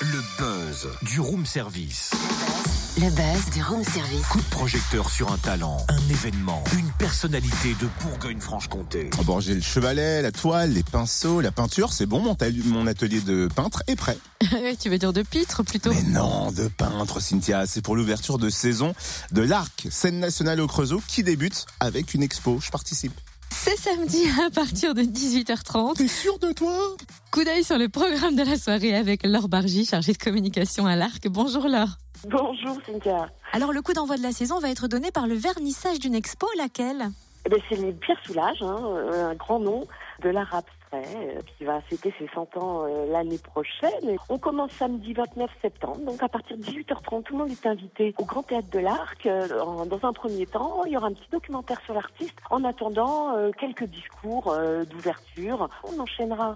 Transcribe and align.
Le 0.00 0.20
buzz 0.36 0.88
du 1.02 1.18
room 1.20 1.46
service. 1.46 2.10
Le 2.98 3.08
buzz 3.08 3.50
du 3.54 3.62
room 3.62 3.82
service. 3.82 4.26
Coup 4.26 4.40
de 4.40 4.50
projecteur 4.50 5.08
sur 5.08 5.32
un 5.32 5.38
talent, 5.38 5.78
un 5.88 6.10
événement, 6.10 6.62
une 6.78 6.90
personnalité 6.98 7.74
de 7.80 7.88
Bourgogne-Franche-Comté. 8.02 9.08
Oh 9.18 9.22
bon, 9.24 9.40
j'ai 9.40 9.54
le 9.54 9.62
chevalet, 9.62 10.20
la 10.20 10.32
toile, 10.32 10.72
les 10.72 10.82
pinceaux, 10.82 11.40
la 11.40 11.50
peinture, 11.50 11.94
c'est 11.94 12.04
bon, 12.04 12.20
mon, 12.20 12.36
mon 12.66 12.86
atelier 12.86 13.22
de 13.22 13.48
peintre 13.54 13.82
est 13.86 13.96
prêt. 13.96 14.18
tu 14.80 14.90
veux 14.90 14.98
dire 14.98 15.14
de 15.14 15.22
pitre 15.22 15.62
plutôt 15.64 15.94
Mais 15.94 16.02
non, 16.02 16.52
de 16.52 16.68
peintre, 16.68 17.20
Cynthia, 17.20 17.64
c'est 17.66 17.80
pour 17.80 17.96
l'ouverture 17.96 18.36
de 18.36 18.50
saison 18.50 18.94
de 19.32 19.40
l'Arc, 19.40 19.88
scène 19.90 20.20
nationale 20.20 20.60
au 20.60 20.66
Creusot, 20.66 21.00
qui 21.08 21.22
débute 21.22 21.64
avec 21.80 22.12
une 22.12 22.22
expo. 22.22 22.58
Je 22.60 22.70
participe. 22.70 23.18
C'est 23.52 23.76
samedi 23.76 24.24
à 24.44 24.50
partir 24.50 24.94
de 24.94 25.02
18h30. 25.02 25.96
T'es 25.96 26.08
sûr 26.08 26.38
de 26.38 26.52
toi? 26.52 26.72
Coup 27.30 27.44
d'œil 27.44 27.62
sur 27.62 27.78
le 27.78 27.88
programme 27.88 28.34
de 28.34 28.42
la 28.42 28.56
soirée 28.56 28.94
avec 28.94 29.22
Laure 29.24 29.48
Bargy, 29.48 29.84
chargée 29.84 30.12
de 30.12 30.18
communication 30.18 30.86
à 30.86 30.96
l'Arc. 30.96 31.28
Bonjour 31.28 31.68
Laure. 31.68 31.98
Bonjour 32.26 32.78
Cynthia. 32.86 33.28
Alors 33.52 33.72
le 33.72 33.82
coup 33.82 33.92
d'envoi 33.92 34.16
de 34.16 34.22
la 34.22 34.32
saison 34.32 34.58
va 34.60 34.70
être 34.70 34.88
donné 34.88 35.10
par 35.10 35.26
le 35.26 35.34
vernissage 35.34 35.98
d'une 35.98 36.14
expo, 36.14 36.46
laquelle? 36.56 37.10
Eh 37.46 37.48
ben, 37.48 37.60
c'est 37.68 37.76
les 37.76 37.92
Pierre 37.92 38.18
Soulages, 38.24 38.62
hein, 38.62 38.78
euh, 38.82 39.30
un 39.30 39.34
grand 39.34 39.58
nom 39.58 39.86
de 40.20 40.28
l'art 40.28 40.54
abstrait 40.54 41.16
euh, 41.16 41.40
qui 41.56 41.64
va 41.64 41.80
fêter 41.82 42.12
ses 42.18 42.28
100 42.34 42.56
ans 42.56 42.84
euh, 42.84 43.06
l'année 43.10 43.38
prochaine. 43.38 44.16
On 44.28 44.38
commence 44.38 44.72
samedi 44.72 45.12
29 45.12 45.50
septembre, 45.62 45.98
donc 46.04 46.22
à 46.22 46.28
partir 46.28 46.56
de 46.56 46.62
18h30, 46.62 47.22
tout 47.22 47.32
le 47.32 47.38
monde 47.38 47.50
est 47.50 47.66
invité 47.66 48.14
au 48.18 48.24
Grand 48.24 48.42
Théâtre 48.42 48.70
de 48.70 48.78
l'Arc. 48.78 49.26
Euh, 49.26 49.84
Dans 49.86 50.08
un 50.08 50.12
premier 50.12 50.46
temps, 50.46 50.84
il 50.84 50.92
y 50.92 50.96
aura 50.96 51.08
un 51.08 51.12
petit 51.12 51.30
documentaire 51.30 51.80
sur 51.82 51.94
l'artiste. 51.94 52.36
En 52.50 52.64
attendant, 52.64 53.34
quelques 53.58 53.84
discours 53.84 54.54
d'ouverture. 54.90 55.68
On 55.84 55.98
enchaînera 56.00 56.54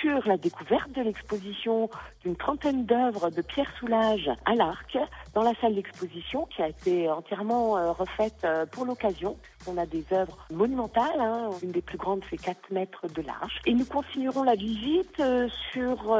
sur 0.00 0.26
la 0.26 0.36
découverte 0.36 0.92
de 0.92 1.02
l'exposition 1.02 1.90
d'une 2.22 2.36
trentaine 2.36 2.84
d'œuvres 2.84 3.30
de 3.30 3.42
Pierre 3.42 3.70
Soulages 3.78 4.30
à 4.44 4.54
l'Arc 4.54 4.98
dans 5.34 5.42
la 5.42 5.52
salle 5.60 5.74
d'exposition 5.74 6.46
qui 6.46 6.62
a 6.62 6.68
été 6.68 7.10
entièrement 7.10 7.76
euh, 7.76 7.92
refaite 7.92 8.44
euh, 8.44 8.66
pour 8.66 8.84
l'occasion. 8.84 9.36
On 9.66 9.76
a 9.78 9.86
des 9.86 10.04
œuvres 10.12 10.46
monumentales, 10.52 11.20
hein. 11.20 11.50
une 11.62 11.72
des 11.72 11.80
plus 11.80 11.98
grandes 11.98 12.24
fait 12.24 12.36
4 12.36 12.70
mètres 12.70 13.08
de 13.08 13.22
large. 13.22 13.60
Et 13.66 13.74
nous 13.74 13.84
continuerons 13.84 14.42
la 14.42 14.54
visite 14.54 15.20
euh, 15.20 15.48
sur 15.72 16.16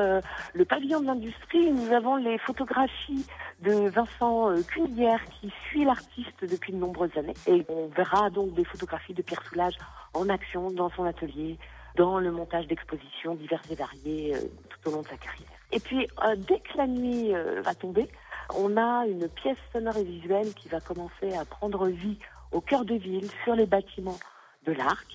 le 0.55 0.65
pavillon 0.65 1.01
de 1.01 1.07
l'industrie. 1.07 1.73
Nous 1.73 1.93
avons 1.93 2.17
les 2.17 2.39
photographies 2.39 3.27
de 3.63 3.89
Vincent 3.89 4.51
Cunière 4.69 5.21
qui 5.41 5.53
suit 5.67 5.85
l'artiste 5.85 6.45
depuis 6.45 6.73
de 6.73 6.79
nombreuses 6.79 7.17
années. 7.17 7.35
Et 7.47 7.65
on 7.69 7.89
verra 7.89 8.31
donc 8.31 8.55
des 8.55 8.65
photographies 8.65 9.15
de 9.15 9.23
Pierre 9.23 9.43
Soulages 9.49 9.79
en 10.15 10.29
action 10.29 10.71
dans 10.71 10.91
son 10.91 11.05
atelier, 11.05 11.59
dans 11.97 12.19
le 12.19 12.33
montage 12.33 12.67
d'expositions 12.67 13.35
diverses 13.35 13.71
et 13.71 13.75
variées 13.75 14.35
euh, 14.35 14.41
tout 14.69 14.89
au 14.89 14.93
long 14.93 15.03
de 15.03 15.09
sa 15.09 15.17
carrière. 15.17 15.49
Et 15.73 15.81
puis, 15.81 16.09
euh, 16.25 16.37
dès 16.37 16.61
que 16.61 16.77
la 16.77 16.87
nuit 16.87 17.35
euh, 17.35 17.61
va 17.63 17.75
tomber, 17.75 18.09
on 18.57 18.77
a 18.77 19.07
une 19.07 19.29
pièce 19.29 19.59
sonore 19.73 19.97
et 19.97 20.05
visuelle 20.05 20.53
qui 20.55 20.69
va 20.69 20.81
commencer 20.81 21.35
à 21.35 21.45
prendre 21.45 21.87
vie 21.87 22.19
au 22.53 22.61
cœur 22.61 22.85
de 22.85 22.95
ville, 22.95 23.29
sur 23.43 23.55
les 23.57 23.67
bâtiments 23.67 24.19
de 24.67 24.73
l'Arc. 24.73 25.07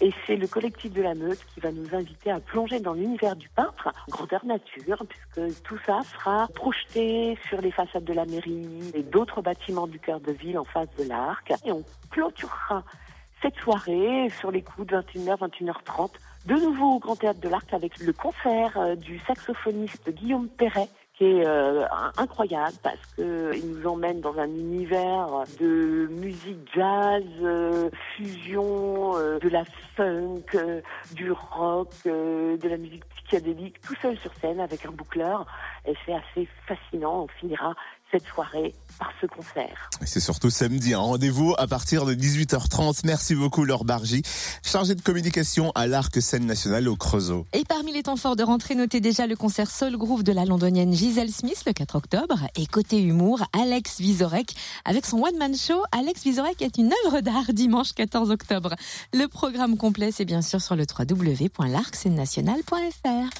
Et 0.00 0.12
c'est 0.26 0.36
le 0.36 0.46
collectif 0.46 0.92
de 0.92 1.00
la 1.00 1.14
Meute 1.14 1.42
qui 1.54 1.60
va 1.60 1.72
nous 1.72 1.94
inviter 1.94 2.30
à 2.30 2.38
plonger 2.38 2.80
dans 2.80 2.92
l'univers 2.92 3.34
du 3.34 3.48
peintre, 3.48 3.88
grandeur 4.08 4.44
nature, 4.44 5.02
puisque 5.08 5.62
tout 5.62 5.78
ça 5.86 6.00
sera 6.12 6.48
projeté 6.48 7.38
sur 7.48 7.60
les 7.62 7.70
façades 7.70 8.04
de 8.04 8.12
la 8.12 8.26
mairie 8.26 8.90
et 8.94 9.02
d'autres 9.02 9.40
bâtiments 9.40 9.86
du 9.86 9.98
cœur 9.98 10.20
de 10.20 10.32
ville 10.32 10.58
en 10.58 10.64
face 10.64 10.88
de 10.98 11.04
l'Arc. 11.04 11.52
Et 11.64 11.72
on 11.72 11.82
clôturera 12.10 12.84
cette 13.46 13.62
soirée 13.62 14.28
sur 14.40 14.50
les 14.50 14.60
coups 14.60 14.88
de 14.88 14.96
21h, 14.96 15.38
21h30, 15.38 16.10
de 16.46 16.54
nouveau 16.54 16.94
au 16.94 16.98
Grand 16.98 17.14
Théâtre 17.14 17.38
de 17.38 17.48
l'Arc 17.48 17.72
avec 17.72 17.96
le 17.98 18.12
concert 18.12 18.76
euh, 18.76 18.96
du 18.96 19.20
saxophoniste 19.20 20.10
Guillaume 20.10 20.48
Perret 20.48 20.88
qui 21.16 21.24
est 21.24 21.46
euh, 21.46 21.84
incroyable 22.18 22.76
parce 22.82 23.00
que 23.16 23.52
il 23.54 23.66
nous 23.66 23.86
emmène 23.88 24.20
dans 24.20 24.36
un 24.38 24.48
univers 24.48 25.44
de 25.58 26.08
musique 26.10 26.68
jazz, 26.74 27.22
euh, 27.42 27.88
fusion, 28.16 29.16
euh, 29.16 29.38
de 29.38 29.48
la 29.48 29.64
funk, 29.96 30.42
euh, 30.54 30.80
du 31.14 31.32
rock, 31.32 31.92
euh, 32.06 32.56
de 32.58 32.68
la 32.68 32.76
musique 32.76 33.04
psychédélique, 33.16 33.80
tout 33.80 33.94
seul 34.02 34.18
sur 34.18 34.30
scène 34.40 34.60
avec 34.60 34.84
un 34.84 34.92
boucleur. 34.92 35.46
Et 35.86 35.94
c'est 36.04 36.14
assez 36.14 36.48
fascinant. 36.66 37.24
On 37.24 37.28
finira 37.40 37.74
cette 38.10 38.26
soirée 38.26 38.74
par 38.98 39.10
ce 39.20 39.26
concert. 39.26 39.90
Et 40.00 40.06
C'est 40.06 40.20
surtout 40.20 40.50
samedi, 40.50 40.94
un 40.94 41.00
rendez-vous 41.00 41.54
à 41.58 41.66
partir 41.66 42.04
de 42.04 42.14
18h30. 42.14 43.00
Merci 43.04 43.34
beaucoup, 43.34 43.64
Laure 43.64 43.84
Bargy, 43.84 44.22
chargée 44.64 44.94
de 44.94 45.00
communication 45.00 45.72
à 45.74 45.86
l'Arc, 45.86 46.20
scène 46.20 46.46
nationale 46.46 46.88
au 46.88 46.96
Creusot. 46.96 47.46
Et 47.52 47.64
parmi 47.64 47.92
les 47.92 48.04
temps 48.04 48.16
forts 48.16 48.36
de 48.36 48.42
rentrée, 48.42 48.74
notez 48.74 49.00
déjà 49.00 49.26
le 49.26 49.34
concert 49.36 49.70
Soul 49.70 49.96
Groove 49.96 50.22
de 50.22 50.32
la 50.32 50.44
londonienne 50.44 50.92
Giselle 51.06 51.30
Smith 51.30 51.62
le 51.64 51.72
4 51.72 51.94
octobre. 51.94 52.48
Et 52.56 52.66
côté 52.66 53.00
humour, 53.00 53.40
Alex 53.52 54.00
Vizorek 54.00 54.56
avec 54.84 55.06
son 55.06 55.22
one-man 55.22 55.54
show. 55.54 55.80
Alex 55.92 56.24
Vizorek 56.24 56.60
est 56.62 56.78
une 56.78 56.92
œuvre 57.06 57.20
d'art 57.20 57.52
dimanche 57.52 57.92
14 57.92 58.32
octobre. 58.32 58.74
Le 59.14 59.28
programme 59.28 59.76
complet, 59.76 60.10
c'est 60.10 60.24
bien 60.24 60.42
sûr 60.42 60.60
sur 60.60 60.74
le 60.74 60.84
www.larcscenenationale.fr. 60.84 63.30